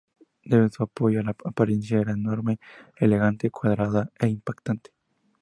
Debe 0.43 0.69
su 0.71 0.81
apodo 0.81 1.19
a 1.19 1.23
su 1.25 1.29
apariencia: 1.47 1.99
era 2.01 2.13
enorme 2.13 2.57
y 2.99 3.05
elegante, 3.05 3.51
cuadrada 3.51 4.09
e 4.17 4.29
impactante. 4.29 4.89